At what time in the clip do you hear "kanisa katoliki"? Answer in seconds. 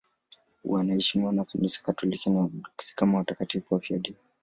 1.45-2.29